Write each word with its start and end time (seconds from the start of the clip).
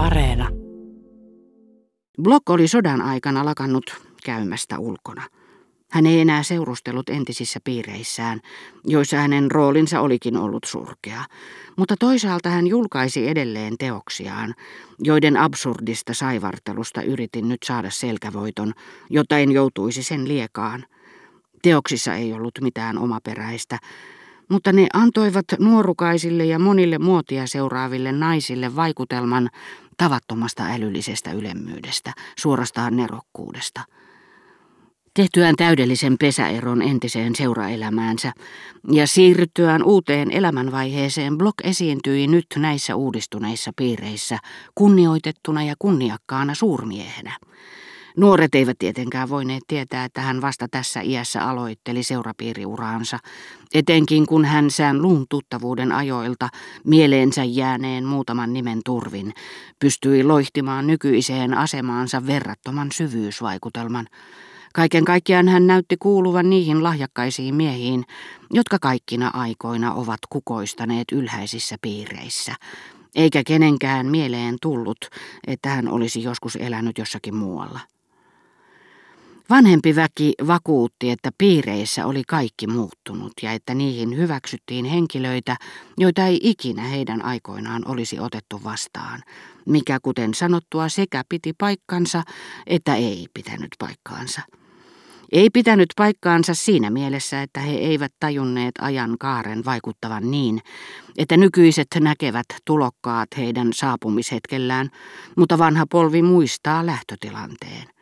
Areena. 0.00 0.48
Block 2.22 2.50
oli 2.50 2.68
sodan 2.68 3.02
aikana 3.02 3.44
lakannut 3.44 4.02
käymästä 4.24 4.78
ulkona. 4.78 5.22
Hän 5.90 6.06
ei 6.06 6.20
enää 6.20 6.42
seurustellut 6.42 7.08
entisissä 7.08 7.60
piireissään, 7.64 8.40
joissa 8.86 9.16
hänen 9.16 9.50
roolinsa 9.50 10.00
olikin 10.00 10.36
ollut 10.36 10.64
surkea, 10.66 11.24
mutta 11.76 11.94
toisaalta 11.98 12.48
hän 12.48 12.66
julkaisi 12.66 13.28
edelleen 13.28 13.74
teoksiaan, 13.78 14.54
joiden 14.98 15.36
absurdista 15.36 16.14
saivartelusta 16.14 17.02
yritin 17.02 17.48
nyt 17.48 17.62
saada 17.64 17.90
selkävoiton, 17.90 18.72
jotta 19.10 19.38
en 19.38 19.52
joutuisi 19.52 20.02
sen 20.02 20.28
liekaan. 20.28 20.84
Teoksissa 21.62 22.14
ei 22.14 22.32
ollut 22.32 22.58
mitään 22.60 22.98
omaperäistä, 22.98 23.78
mutta 24.50 24.72
ne 24.72 24.86
antoivat 24.92 25.44
nuorukaisille 25.58 26.44
ja 26.44 26.58
monille 26.58 26.98
muotia 26.98 27.46
seuraaville 27.46 28.12
naisille 28.12 28.76
vaikutelman 28.76 29.50
tavattomasta 29.96 30.64
älyllisestä 30.64 31.32
ylemmyydestä, 31.32 32.12
suorastaan 32.38 32.96
nerokkuudesta. 32.96 33.80
Tehtyään 35.14 35.56
täydellisen 35.56 36.16
pesäeron 36.20 36.82
entiseen 36.82 37.36
seuraelämäänsä 37.36 38.32
ja 38.92 39.06
siirryttyään 39.06 39.82
uuteen 39.82 40.30
elämänvaiheeseen 40.30 41.38
Block 41.38 41.54
esiintyi 41.64 42.26
nyt 42.26 42.46
näissä 42.56 42.96
uudistuneissa 42.96 43.70
piireissä 43.76 44.38
kunnioitettuna 44.74 45.64
ja 45.64 45.74
kunniakkaana 45.78 46.54
suurmiehenä. 46.54 47.36
Nuoret 48.16 48.54
eivät 48.54 48.78
tietenkään 48.78 49.28
voineet 49.28 49.62
tietää, 49.68 50.04
että 50.04 50.20
hän 50.20 50.40
vasta 50.40 50.66
tässä 50.70 51.00
iässä 51.00 51.48
aloitteli 51.48 52.02
seurapiiriuraansa, 52.02 53.18
etenkin 53.74 54.26
kun 54.26 54.44
hän 54.44 54.70
sään 54.70 55.02
luun 55.02 55.26
tuttavuuden 55.28 55.92
ajoilta 55.92 56.48
mieleensä 56.84 57.44
jääneen 57.44 58.04
muutaman 58.04 58.52
nimen 58.52 58.80
turvin, 58.84 59.32
pystyi 59.78 60.24
loihtimaan 60.24 60.86
nykyiseen 60.86 61.54
asemaansa 61.54 62.26
verrattoman 62.26 62.88
syvyysvaikutelman. 62.92 64.06
Kaiken 64.74 65.04
kaikkiaan 65.04 65.48
hän 65.48 65.66
näytti 65.66 65.96
kuuluvan 65.96 66.50
niihin 66.50 66.82
lahjakkaisiin 66.82 67.54
miehiin, 67.54 68.04
jotka 68.50 68.78
kaikkina 68.80 69.30
aikoina 69.34 69.94
ovat 69.94 70.18
kukoistaneet 70.28 71.04
ylhäisissä 71.12 71.76
piireissä, 71.82 72.54
eikä 73.14 73.42
kenenkään 73.46 74.06
mieleen 74.06 74.56
tullut, 74.62 74.98
että 75.46 75.68
hän 75.68 75.88
olisi 75.88 76.22
joskus 76.22 76.56
elänyt 76.56 76.98
jossakin 76.98 77.34
muualla. 77.34 77.80
Vanhempi 79.50 79.96
väki 79.96 80.32
vakuutti, 80.46 81.10
että 81.10 81.30
piireissä 81.38 82.06
oli 82.06 82.22
kaikki 82.28 82.66
muuttunut 82.66 83.32
ja 83.42 83.52
että 83.52 83.74
niihin 83.74 84.16
hyväksyttiin 84.16 84.84
henkilöitä, 84.84 85.56
joita 85.98 86.26
ei 86.26 86.40
ikinä 86.42 86.82
heidän 86.82 87.24
aikoinaan 87.24 87.82
olisi 87.86 88.20
otettu 88.20 88.60
vastaan, 88.64 89.22
mikä 89.66 89.98
kuten 90.02 90.34
sanottua 90.34 90.88
sekä 90.88 91.22
piti 91.28 91.52
paikkansa 91.58 92.22
että 92.66 92.94
ei 92.94 93.26
pitänyt 93.34 93.68
paikkaansa. 93.78 94.40
Ei 95.32 95.50
pitänyt 95.50 95.88
paikkaansa 95.96 96.54
siinä 96.54 96.90
mielessä, 96.90 97.42
että 97.42 97.60
he 97.60 97.72
eivät 97.72 98.12
tajunneet 98.20 98.74
ajan 98.80 99.16
kaaren 99.18 99.64
vaikuttavan 99.64 100.30
niin, 100.30 100.60
että 101.18 101.36
nykyiset 101.36 101.88
näkevät 102.00 102.46
tulokkaat 102.64 103.28
heidän 103.36 103.72
saapumishetkellään, 103.72 104.90
mutta 105.36 105.58
vanha 105.58 105.86
polvi 105.86 106.22
muistaa 106.22 106.86
lähtötilanteen. 106.86 107.99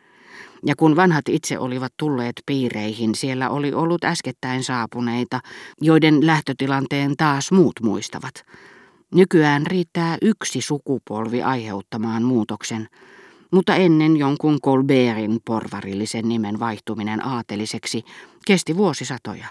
Ja 0.65 0.75
kun 0.75 0.95
vanhat 0.95 1.29
itse 1.29 1.59
olivat 1.59 1.93
tulleet 1.97 2.35
piireihin, 2.45 3.15
siellä 3.15 3.49
oli 3.49 3.73
ollut 3.73 4.03
äskettäin 4.03 4.63
saapuneita, 4.63 5.39
joiden 5.81 6.27
lähtötilanteen 6.27 7.13
taas 7.17 7.51
muut 7.51 7.73
muistavat. 7.83 8.45
Nykyään 9.15 9.67
riittää 9.67 10.17
yksi 10.21 10.61
sukupolvi 10.61 11.43
aiheuttamaan 11.43 12.23
muutoksen, 12.23 12.87
mutta 13.51 13.75
ennen 13.75 14.17
jonkun 14.17 14.59
Colbertin 14.65 15.39
porvarillisen 15.45 16.29
nimen 16.29 16.59
vaihtuminen 16.59 17.25
aateliseksi 17.25 18.03
kesti 18.45 18.77
vuosisatoja. 18.77 19.47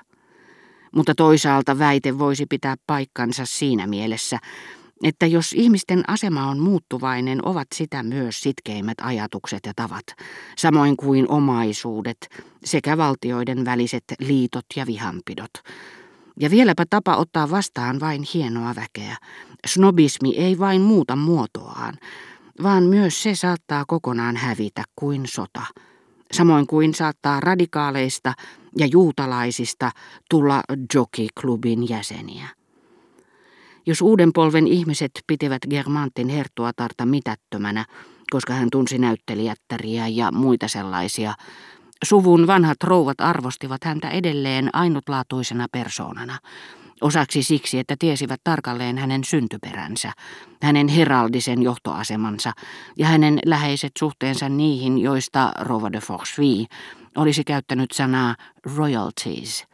Mutta 0.94 1.14
toisaalta 1.14 1.78
väite 1.78 2.18
voisi 2.18 2.46
pitää 2.46 2.76
paikkansa 2.86 3.46
siinä 3.46 3.86
mielessä, 3.86 4.38
että 5.02 5.26
jos 5.26 5.52
ihmisten 5.52 6.04
asema 6.06 6.46
on 6.46 6.58
muuttuvainen, 6.58 7.46
ovat 7.46 7.66
sitä 7.74 8.02
myös 8.02 8.40
sitkeimmät 8.40 8.98
ajatukset 9.02 9.60
ja 9.66 9.72
tavat, 9.76 10.04
samoin 10.56 10.96
kuin 10.96 11.30
omaisuudet 11.30 12.28
sekä 12.64 12.96
valtioiden 12.96 13.64
väliset 13.64 14.04
liitot 14.20 14.66
ja 14.76 14.86
vihanpidot. 14.86 15.50
Ja 16.40 16.50
vieläpä 16.50 16.84
tapa 16.90 17.16
ottaa 17.16 17.50
vastaan 17.50 18.00
vain 18.00 18.24
hienoa 18.34 18.74
väkeä. 18.74 19.16
Snobismi 19.66 20.36
ei 20.36 20.58
vain 20.58 20.80
muuta 20.80 21.16
muotoaan, 21.16 21.94
vaan 22.62 22.82
myös 22.82 23.22
se 23.22 23.34
saattaa 23.34 23.84
kokonaan 23.84 24.36
hävitä 24.36 24.84
kuin 24.96 25.26
sota. 25.26 25.62
Samoin 26.32 26.66
kuin 26.66 26.94
saattaa 26.94 27.40
radikaaleista 27.40 28.34
ja 28.76 28.86
juutalaisista 28.86 29.90
tulla 30.30 30.62
jockey-klubin 30.94 31.88
jäseniä. 31.88 32.57
Jos 33.86 34.02
uuden 34.02 34.32
polven 34.32 34.66
ihmiset 34.66 35.10
pitivät 35.26 35.62
Germantin 35.70 36.28
herttuatarta 36.28 37.06
mitättömänä, 37.06 37.84
koska 38.30 38.52
hän 38.52 38.68
tunsi 38.72 38.98
näyttelijättäriä 38.98 40.08
ja 40.08 40.32
muita 40.32 40.68
sellaisia, 40.68 41.34
suvun 42.04 42.46
vanhat 42.46 42.84
rouvat 42.84 43.20
arvostivat 43.20 43.84
häntä 43.84 44.10
edelleen 44.10 44.70
ainutlaatuisena 44.72 45.66
persoonana, 45.72 46.38
osaksi 47.00 47.42
siksi, 47.42 47.78
että 47.78 47.96
tiesivät 47.98 48.40
tarkalleen 48.44 48.98
hänen 48.98 49.24
syntyperänsä, 49.24 50.12
hänen 50.62 50.88
heraldisen 50.88 51.62
johtoasemansa 51.62 52.52
ja 52.96 53.06
hänen 53.06 53.38
läheiset 53.46 53.92
suhteensa 53.98 54.48
niihin, 54.48 54.98
joista 54.98 55.52
Rova 55.60 55.92
de 55.92 56.00
Forcheville 56.00 56.66
olisi 57.16 57.44
käyttänyt 57.44 57.90
sanaa 57.90 58.36
royalties– 58.76 59.64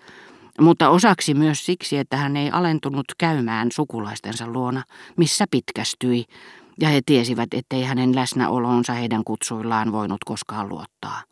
mutta 0.60 0.88
osaksi 0.88 1.34
myös 1.34 1.66
siksi, 1.66 1.98
että 1.98 2.16
hän 2.16 2.36
ei 2.36 2.50
alentunut 2.50 3.04
käymään 3.18 3.68
sukulaistensa 3.72 4.46
luona, 4.46 4.82
missä 5.16 5.44
pitkästyi, 5.50 6.24
ja 6.80 6.88
he 6.88 7.00
tiesivät, 7.06 7.54
ettei 7.54 7.82
hänen 7.82 8.14
läsnäolonsa 8.14 8.92
heidän 8.92 9.24
kutsuillaan 9.24 9.92
voinut 9.92 10.24
koskaan 10.24 10.68
luottaa. 10.68 11.22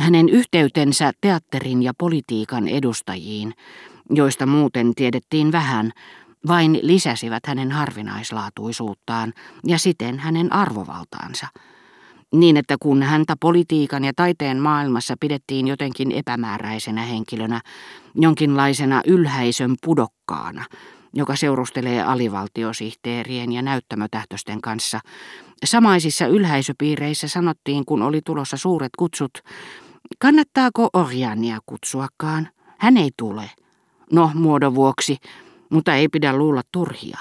Hänen 0.00 0.28
yhteytensä 0.28 1.12
teatterin 1.20 1.82
ja 1.82 1.92
politiikan 1.98 2.68
edustajiin, 2.68 3.54
joista 4.10 4.46
muuten 4.46 4.94
tiedettiin 4.94 5.52
vähän, 5.52 5.92
vain 6.48 6.78
lisäsivät 6.82 7.46
hänen 7.46 7.72
harvinaislaatuisuuttaan 7.72 9.32
ja 9.66 9.78
siten 9.78 10.18
hänen 10.18 10.52
arvovaltaansa– 10.52 11.46
niin 12.34 12.56
että 12.56 12.76
kun 12.80 13.02
häntä 13.02 13.34
politiikan 13.40 14.04
ja 14.04 14.12
taiteen 14.16 14.58
maailmassa 14.58 15.14
pidettiin 15.20 15.68
jotenkin 15.68 16.12
epämääräisenä 16.12 17.02
henkilönä, 17.02 17.60
jonkinlaisena 18.14 19.02
ylhäisön 19.06 19.74
pudokkaana, 19.84 20.64
joka 21.14 21.36
seurustelee 21.36 22.02
alivaltiosihteerien 22.02 23.52
ja 23.52 23.62
näyttämötähtösten 23.62 24.60
kanssa, 24.60 25.00
samaisissa 25.64 26.26
ylhäisöpiireissä 26.26 27.28
sanottiin, 27.28 27.84
kun 27.84 28.02
oli 28.02 28.20
tulossa 28.24 28.56
suuret 28.56 28.92
kutsut, 28.98 29.38
kannattaako 30.18 30.88
Orjania 30.92 31.58
kutsuakaan? 31.66 32.48
Hän 32.78 32.96
ei 32.96 33.10
tule. 33.16 33.50
No, 34.12 34.30
muodon 34.34 34.74
vuoksi, 34.74 35.16
mutta 35.70 35.94
ei 35.94 36.08
pidä 36.08 36.36
luulla 36.36 36.62
turhia. 36.72 37.18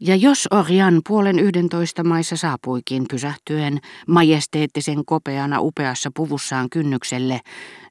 Ja 0.00 0.16
jos 0.16 0.48
Orjan 0.50 1.00
puolen 1.08 1.38
yhdentoista 1.38 2.04
maissa 2.04 2.36
saapuikin 2.36 3.04
pysähtyen 3.10 3.78
majesteettisen 4.06 5.04
kopeana 5.04 5.60
upeassa 5.60 6.10
puvussaan 6.16 6.70
kynnykselle, 6.70 7.40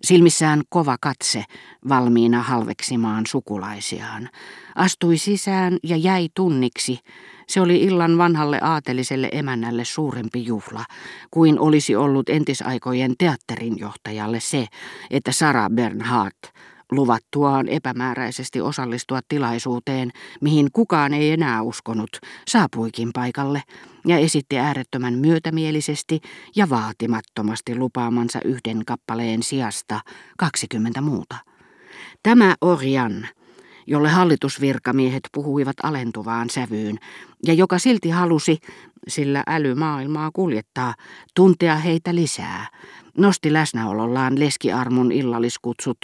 silmissään 0.04 0.62
kova 0.70 0.98
katse 1.02 1.44
valmiina 1.90 2.42
halveksimaan 2.42 3.26
sukulaisiaan, 3.28 4.30
astui 4.76 5.18
sisään 5.18 5.78
ja 5.84 5.98
jäi 5.98 6.30
tunniksi, 6.36 7.00
se 7.48 7.62
oli 7.62 7.78
illan 7.78 8.18
vanhalle 8.18 8.60
aateliselle 8.62 9.30
emännälle 9.32 9.86
suurempi 9.86 10.46
juhla, 10.46 10.86
kuin 11.32 11.60
olisi 11.60 11.96
ollut 11.96 12.30
entisaikojen 12.30 13.14
teatterinjohtajalle 13.18 14.40
se, 14.40 14.68
että 15.12 15.32
Sara 15.32 15.70
Bernhardt 15.70 16.56
luvattuaan 16.92 17.68
epämääräisesti 17.68 18.62
osallistua 18.62 19.20
tilaisuuteen, 19.28 20.12
mihin 20.42 20.70
kukaan 20.74 21.14
ei 21.14 21.32
enää 21.32 21.62
uskonut, 21.62 22.10
saapuikin 22.48 23.10
paikalle 23.14 23.62
ja 24.08 24.18
esitti 24.18 24.60
äärettömän 24.60 25.14
myötämielisesti 25.14 26.20
ja 26.56 26.70
vaatimattomasti 26.70 27.76
lupaamansa 27.76 28.40
yhden 28.46 28.86
kappaleen 28.86 29.44
sijasta 29.44 30.00
20 30.38 31.02
muuta. 31.02 31.36
Tämä 32.24 32.56
Orjan, 32.62 33.28
jolle 33.88 34.10
hallitusvirkamiehet 34.10 35.24
puhuivat 35.34 35.76
alentuvaan 35.84 36.50
sävyyn, 36.50 36.98
ja 37.46 37.54
joka 37.54 37.80
silti 37.80 38.10
halusi, 38.10 38.58
sillä 39.08 39.44
äly 39.48 39.76
maailmaa 39.76 40.30
kuljettaa, 40.34 40.94
tuntea 41.36 41.76
heitä 41.76 42.16
lisää, 42.16 42.68
nosti 43.18 43.54
läsnäolollaan 43.54 44.40
leskiarmon 44.40 45.12
illalliskutsut, 45.12 45.98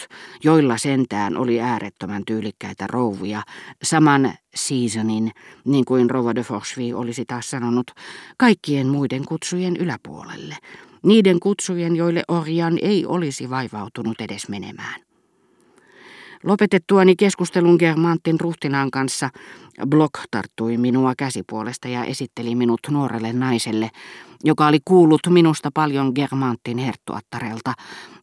joilla 0.44 0.78
sentään 0.78 1.38
oli 1.38 1.62
äärettömän 1.62 2.24
tyylikkäitä 2.26 2.88
rouvia, 2.88 3.42
saman 3.84 4.34
seasonin, 4.56 5.32
niin 5.66 5.86
kuin 5.86 6.10
Rova 6.10 6.36
de 6.36 6.44
Forsvi 6.44 6.94
olisi 6.94 7.26
taas 7.26 7.50
sanonut, 7.50 7.92
kaikkien 8.38 8.88
muiden 8.88 9.26
kutsujen 9.26 9.78
yläpuolelle, 9.78 10.58
niiden 11.04 11.40
kutsujen, 11.40 11.96
joille 11.96 12.24
Orjan 12.28 12.78
ei 12.82 13.06
olisi 13.06 13.50
vaivautunut 13.50 14.22
edes 14.22 14.50
menemään. 14.50 15.11
Lopetettuani 16.44 17.16
keskustelun 17.16 17.76
Germantin 17.80 18.40
ruhtinaan 18.40 18.92
kanssa, 18.92 19.30
Block 19.88 20.14
tarttui 20.32 20.78
minua 20.78 21.14
käsipuolesta 21.18 21.88
ja 21.88 22.04
esitteli 22.04 22.56
minut 22.56 22.80
nuorelle 22.90 23.34
naiselle, 23.34 23.90
joka 24.44 24.68
oli 24.68 24.80
kuullut 24.86 25.22
minusta 25.30 25.70
paljon 25.74 26.12
Germantin 26.16 26.78
herttuattarelta 26.78 27.74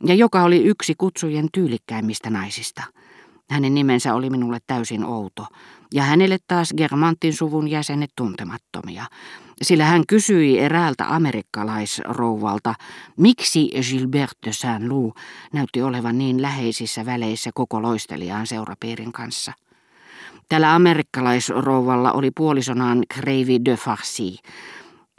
ja 0.07 0.15
joka 0.15 0.43
oli 0.43 0.65
yksi 0.65 0.95
kutsujen 0.99 1.49
tyylikkäimmistä 1.53 2.31
naisista. 2.31 2.83
Hänen 3.51 3.75
nimensä 3.75 4.15
oli 4.15 4.31
minulle 4.31 4.59
täysin 4.67 5.05
outo, 5.05 5.47
ja 5.95 6.03
hänelle 6.03 6.39
taas 6.47 6.75
Germantin 6.77 7.33
suvun 7.33 7.69
jäsenet 7.69 8.11
tuntemattomia, 8.17 9.05
sillä 9.63 9.85
hän 9.85 10.03
kysyi 10.09 10.59
eräältä 10.59 11.15
amerikkalaisrouvalta, 11.15 12.75
miksi 13.17 13.71
Gilbert 13.91 14.39
de 14.47 14.53
Saint-Loup 14.53 15.17
näytti 15.53 15.83
olevan 15.83 16.19
niin 16.19 16.43
läheisissä 16.43 17.07
väleissä 17.07 17.51
koko 17.55 17.83
loistelijaan 17.83 18.47
seurapiirin 18.47 19.13
kanssa. 19.13 19.53
Tällä 20.49 20.75
amerikkalaisrouvalla 20.75 22.13
oli 22.13 22.31
puolisonaan 22.31 23.03
Kreivi 23.15 23.59
de 23.65 23.77
Farcy, 23.77 24.37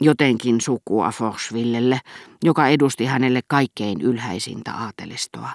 jotenkin 0.00 0.60
sukua 0.60 1.10
Forsvillelle, 1.10 2.00
joka 2.44 2.68
edusti 2.68 3.06
hänelle 3.06 3.40
kaikkein 3.48 4.00
ylhäisintä 4.00 4.72
aatelistoa. 4.72 5.50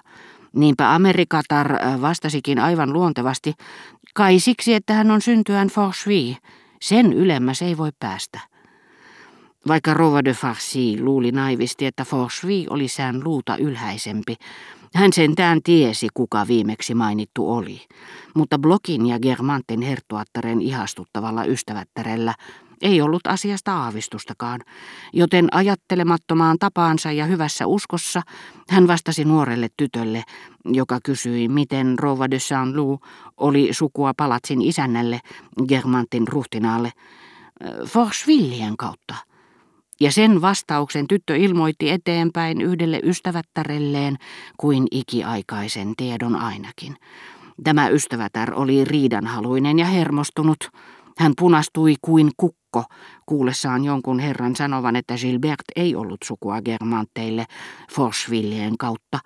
Niinpä 0.53 0.95
Amerikatar 0.95 1.73
vastasikin 2.01 2.59
aivan 2.59 2.93
luontevasti, 2.93 3.53
kai 4.13 4.39
siksi, 4.39 4.73
että 4.73 4.93
hän 4.93 5.11
on 5.11 5.21
syntyään 5.21 5.67
Forsvi. 5.67 6.37
Sen 6.81 7.13
ylemmäs 7.13 7.61
ei 7.61 7.77
voi 7.77 7.91
päästä. 7.99 8.54
Vaikka 9.67 9.93
Rova 9.93 10.25
de 10.25 10.33
Farcy 10.33 11.03
luuli 11.03 11.31
naivisti, 11.31 11.85
että 11.85 12.05
Forsvi 12.05 12.65
oli 12.69 12.87
sään 12.87 13.21
luuta 13.23 13.57
ylhäisempi, 13.57 14.35
hän 14.95 15.13
sentään 15.13 15.59
tiesi, 15.63 16.07
kuka 16.13 16.47
viimeksi 16.47 16.95
mainittu 16.95 17.51
oli. 17.51 17.81
Mutta 18.35 18.59
Blokin 18.59 19.05
ja 19.05 19.19
Germantin 19.19 19.81
herttuattaren 19.81 20.61
ihastuttavalla 20.61 21.45
ystävättärellä 21.45 22.33
ei 22.81 23.01
ollut 23.01 23.27
asiasta 23.27 23.77
aavistustakaan, 23.77 24.61
joten 25.13 25.47
ajattelemattomaan 25.51 26.57
tapaansa 26.59 27.11
ja 27.11 27.25
hyvässä 27.25 27.67
uskossa 27.67 28.21
hän 28.69 28.87
vastasi 28.87 29.25
nuorelle 29.25 29.67
tytölle, 29.77 30.23
joka 30.65 30.99
kysyi, 31.03 31.47
miten 31.47 31.99
Rova 31.99 32.31
de 32.31 32.39
Saint-Loup 32.39 33.01
oli 33.37 33.69
sukua 33.71 34.13
palatsin 34.17 34.61
isännälle, 34.61 35.19
Germantin 35.67 36.27
ruhtinaalle, 36.27 36.91
Forsvillien 37.85 38.77
kautta. 38.77 39.15
Ja 39.99 40.11
sen 40.11 40.41
vastauksen 40.41 41.07
tyttö 41.07 41.35
ilmoitti 41.35 41.89
eteenpäin 41.89 42.61
yhdelle 42.61 42.99
ystävättärelleen 43.03 44.17
kuin 44.57 44.87
ikiaikaisen 44.91 45.93
tiedon 45.97 46.35
ainakin. 46.35 46.95
Tämä 47.63 47.87
ystävätär 47.87 48.53
oli 48.53 48.85
riidanhaluinen 48.85 49.79
ja 49.79 49.85
hermostunut. 49.85 50.69
Hän 51.17 51.33
punastui 51.37 51.95
kuin 52.01 52.31
kukko, 52.37 52.83
kuullessaan 53.25 53.83
jonkun 53.85 54.19
herran 54.19 54.55
sanovan, 54.55 54.95
että 54.95 55.15
Gilbert 55.17 55.65
ei 55.75 55.95
ollut 55.95 56.19
sukua 56.23 56.61
Germanteille 56.61 57.45
Forsvillien 57.91 58.77
kautta, 58.77 59.19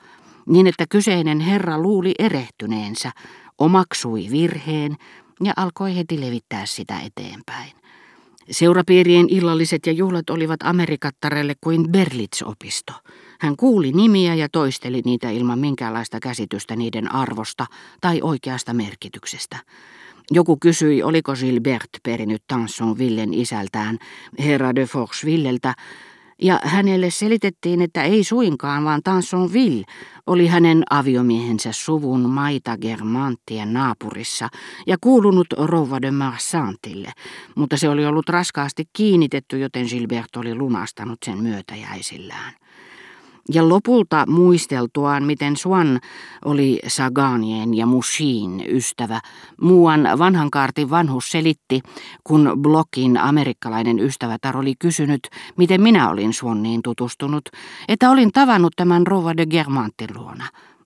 niin 0.50 0.68
että 0.68 0.86
kyseinen 0.89 1.39
herra 1.39 1.80
luuli 1.80 2.13
erehtyneensä, 2.19 3.12
omaksui 3.57 4.27
virheen 4.31 4.95
ja 5.44 5.54
alkoi 5.57 5.95
heti 5.95 6.22
levittää 6.22 6.65
sitä 6.65 7.00
eteenpäin. 7.00 7.72
Seurapiirien 8.51 9.25
illalliset 9.30 9.86
ja 9.86 9.92
juhlat 9.92 10.30
olivat 10.30 10.60
Amerikattarelle 10.63 11.56
kuin 11.62 11.90
Berlitz-opisto. 11.92 12.94
Hän 13.40 13.56
kuuli 13.56 13.92
nimiä 13.92 14.36
ja 14.36 14.50
toisteli 14.51 15.01
niitä 15.06 15.30
ilman 15.30 15.60
minkäänlaista 15.60 16.19
käsitystä 16.19 16.75
niiden 16.75 17.16
arvosta 17.16 17.66
tai 18.01 18.19
oikeasta 18.22 18.74
merkityksestä. 18.74 19.57
Joku 20.31 20.57
kysyi, 20.62 21.04
oliko 21.04 21.34
Gilbert 21.34 21.90
perinyt 22.04 22.44
Tanson 22.48 22.98
Villen 22.98 23.34
isältään, 23.34 23.98
herra 24.40 24.75
de 24.75 24.86
Forchevilleltä, 24.86 25.74
ja 26.41 26.59
hänelle 26.63 27.09
selitettiin, 27.09 27.81
että 27.81 28.03
ei 28.03 28.24
suinkaan, 28.24 28.83
vaan 28.83 29.01
Ville 29.53 29.86
oli 30.27 30.47
hänen 30.47 30.83
aviomiehensä 30.89 31.71
suvun 31.71 32.30
maita 32.30 32.77
Germanttien 32.77 33.74
naapurissa 33.74 34.50
ja 34.88 34.97
kuulunut 35.01 35.47
Rouva 35.57 36.01
de 36.01 36.12
Marsantille, 36.12 37.12
mutta 37.56 37.77
se 37.77 37.89
oli 37.89 38.06
ollut 38.06 38.30
raskaasti 38.30 38.83
kiinnitetty, 38.94 39.59
joten 39.59 39.86
Gilbert 39.86 40.36
oli 40.36 40.56
lunastanut 40.56 41.19
sen 41.25 41.38
myötäjäisillään. 41.38 42.53
Ja 43.54 43.69
lopulta 43.69 44.25
muisteltuaan, 44.28 45.24
miten 45.24 45.57
Swan 45.57 46.00
oli 46.46 46.80
Saganien 46.88 47.74
ja 47.74 47.86
Mushin 47.86 48.63
ystävä, 48.68 49.19
muuan 49.62 50.10
vanhan 50.18 50.51
kaartin 50.51 50.90
vanhus 50.90 51.31
selitti, 51.31 51.81
kun 52.24 52.51
Blockin 52.62 53.18
amerikkalainen 53.18 54.00
ystävätar 54.00 54.57
oli 54.57 54.74
kysynyt, 54.80 55.30
miten 55.57 55.81
minä 55.81 56.10
olin 56.10 56.34
Swanniin 56.34 56.81
tutustunut, 56.84 57.50
että 57.88 58.10
olin 58.10 58.31
tavannut 58.31 58.74
tämän 58.75 59.07
Rova 59.07 59.38
de 59.38 59.46
Germantin 59.46 60.10
luona, 60.16 60.46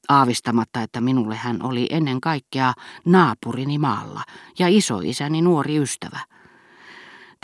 aavistamatta, 0.10 0.81
että 0.81 1.01
minulle 1.01 1.36
hän 1.36 1.63
oli 1.63 1.88
ennen 1.89 2.21
kaikkea 2.21 2.74
naapurini 3.06 3.77
maalla 3.77 4.21
ja 4.60 4.68
isoisäni 4.68 5.42
nuori 5.42 5.77
ystävä. 5.77 6.19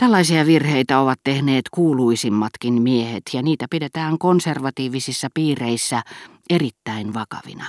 Tällaisia 0.00 0.46
virheitä 0.46 1.00
ovat 1.00 1.18
tehneet 1.24 1.64
kuuluisimmatkin 1.70 2.82
miehet 2.82 3.22
ja 3.32 3.42
niitä 3.42 3.66
pidetään 3.70 4.18
konservatiivisissa 4.18 5.28
piireissä 5.34 6.02
erittäin 6.50 7.14
vakavina. 7.14 7.64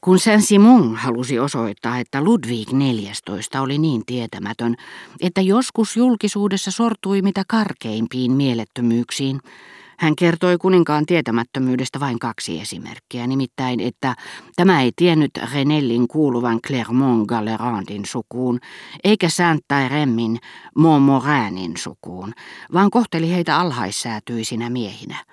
Kun 0.00 0.18
Saint-Simon 0.18 0.96
halusi 0.96 1.38
osoittaa, 1.38 1.98
että 1.98 2.24
Ludwig 2.24 2.68
XIV 2.68 3.60
oli 3.60 3.78
niin 3.78 4.02
tietämätön, 4.06 4.74
että 5.20 5.40
joskus 5.40 5.96
julkisuudessa 5.96 6.70
sortui 6.70 7.22
mitä 7.22 7.42
karkeimpiin 7.48 8.32
mielettömyyksiin, 8.32 9.40
hän 9.98 10.16
kertoi 10.16 10.58
kuninkaan 10.58 11.06
tietämättömyydestä 11.06 12.00
vain 12.00 12.18
kaksi 12.18 12.60
esimerkkiä, 12.60 13.26
nimittäin, 13.26 13.80
että 13.80 14.14
tämä 14.56 14.82
ei 14.82 14.92
tiennyt 14.96 15.30
Renellin 15.54 16.08
kuuluvan 16.08 16.60
Clermont 16.66 17.28
Gallerandin 17.28 18.04
sukuun, 18.06 18.60
eikä 19.04 19.28
Saint-Tyremmin 19.28 20.38
Montmoranin 20.76 21.76
sukuun, 21.76 22.32
vaan 22.72 22.90
kohteli 22.90 23.32
heitä 23.32 23.58
alhaissäätyisinä 23.58 24.70
miehinä. 24.70 25.24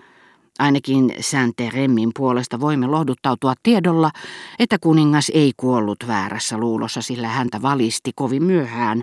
Ainakin 0.59 1.13
Saint-Teremmin 1.19 2.11
puolesta 2.15 2.59
voimme 2.59 2.87
lohduttautua 2.87 3.53
tiedolla, 3.63 4.11
että 4.59 4.77
kuningas 4.81 5.31
ei 5.33 5.51
kuollut 5.57 6.07
väärässä 6.07 6.57
luulossa, 6.57 7.01
sillä 7.01 7.27
häntä 7.27 7.61
valisti 7.61 8.11
kovin 8.15 8.43
myöhään 8.43 9.01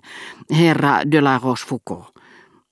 herra 0.50 1.11
de 1.11 1.21
la 1.21 1.40
Rochefoucauld. 1.45 2.05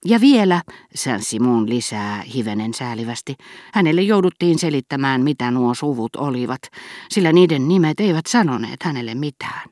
Ja 0.05 0.21
vielä, 0.21 0.63
Saint-Simon 0.95 1.69
lisää 1.69 2.23
hivenen 2.35 2.75
säälivästi, 2.75 3.35
hänelle 3.73 4.03
jouduttiin 4.03 4.59
selittämään, 4.59 5.21
mitä 5.21 5.51
nuo 5.51 5.75
suvut 5.75 6.17
olivat, 6.17 6.61
sillä 7.11 7.33
niiden 7.33 7.69
nimet 7.69 8.01
eivät 8.01 8.27
sanoneet 8.27 8.83
hänelle 8.83 9.15
mitään. 9.15 9.69